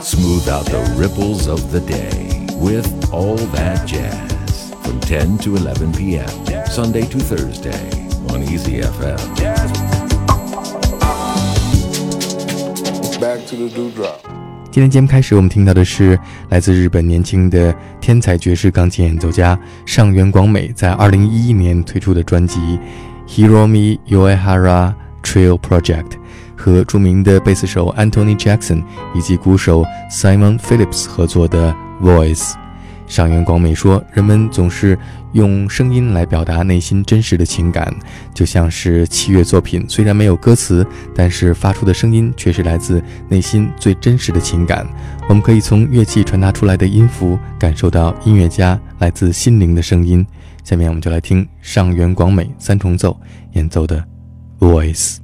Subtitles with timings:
[0.00, 5.92] Smooth out the ripples of the day with All That Jazz from 10 to 11
[5.92, 6.28] p.m.
[6.66, 7.90] Sunday to Thursday
[8.30, 9.18] on Easy FM.
[13.20, 14.20] Back to the dewdrop.
[14.70, 16.18] 今天节目开始，我们听到的是
[16.50, 22.58] 来自日本年轻的天才爵士钢琴演奏家上原广美在2011年推出的专辑《
[23.28, 26.04] Hiromi Uehara Trio Project》。
[26.59, 28.83] 和著名的贝斯手 Antony Jackson
[29.15, 32.35] 以及鼓手 Simon Phillips 合作的《Voice》。
[33.07, 34.95] 上原广美说：“人们总是
[35.31, 37.91] 用声音来表达内心真实的情感，
[38.35, 40.85] 就像是器乐作品，虽然没有歌词，
[41.15, 44.85] 但是发出的声音却是来自内心最真实的情感。
[45.27, 50.23] 我们可以从乐器传达出来的音符，感受到音乐家来自心灵的声音。”
[50.63, 53.19] 下面我们就来听上原广美三重奏
[53.53, 54.03] 演奏的
[54.67, 55.15] 《Voice》。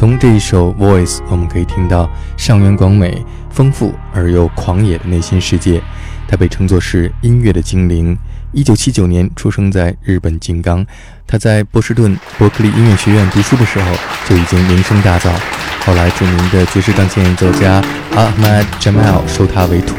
[0.00, 5.78] 从这一首《Voice》，我们可以听到上原广美丰富而又狂野的内心世界。
[6.26, 8.16] 他被称作是音乐的精灵。
[8.50, 10.86] 一九七九年出生在日本静冈，
[11.26, 13.92] 他在波士顿伯克利音乐学院读书的时候
[14.26, 15.30] 就已经名声大噪。
[15.84, 19.96] 后来，著名的爵士钢琴演奏家 Ahmad Jamal 收他为徒。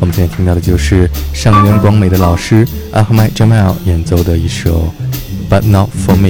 [0.00, 4.90] 我们现在听到的就是上原广美的老师 Ahmad Jamal 演奏的一首
[5.54, 6.28] 《But Not For Me》。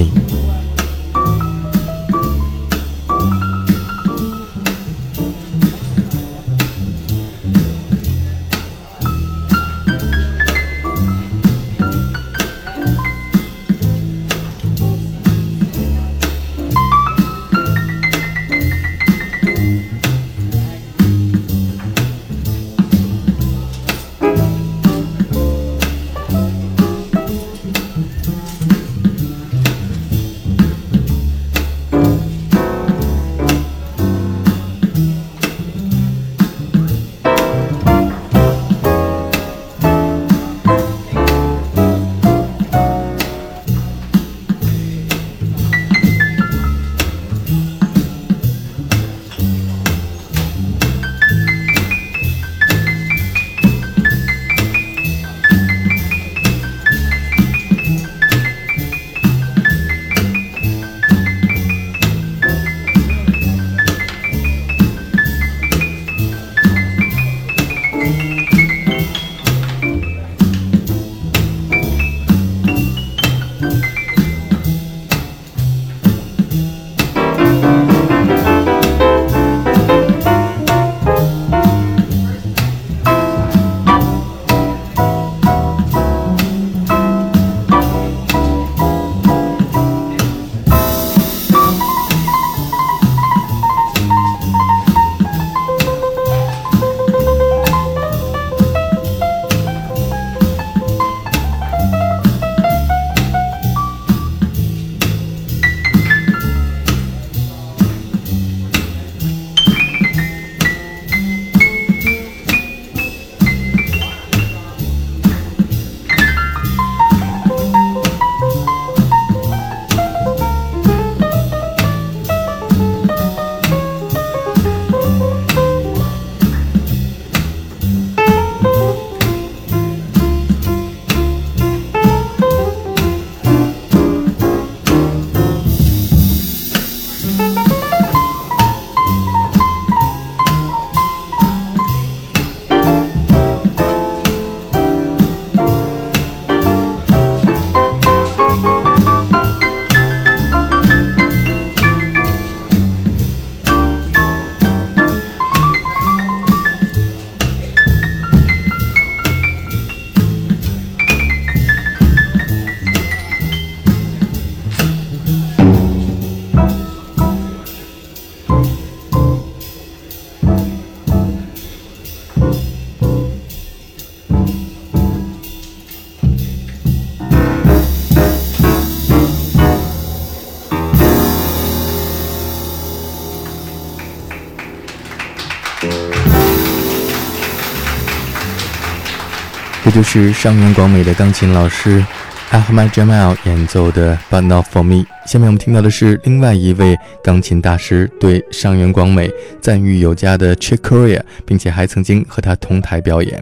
[189.93, 192.03] 就是上元广美的钢琴老师
[192.51, 194.95] Ahmad Jamal 演奏的《But Not For Me》。
[195.27, 199.31] 下面我们听到的是另外一位钢琴大师对上元广美
[199.61, 203.39] 赞誉有加的 Chick Corea，并且还曾经和他同台表演。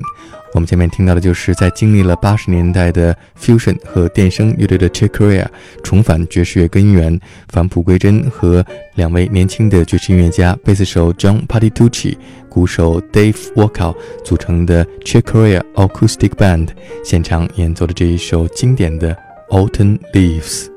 [0.53, 5.45] 我们前面听到的就是在经历了八十年代的 fusion 和电声乐队的 Chick Corea
[5.83, 8.65] 重返爵士乐根源，返璞归真，和
[8.95, 12.17] 两位年轻的爵士音乐家贝斯手 John Patitucci、
[12.49, 16.69] 鼓手 Dave Walkout 组成的 Chick Corea Acoustic Band
[17.03, 19.15] 现场演奏的这一首经典的
[19.49, 20.70] Autumn Leaves。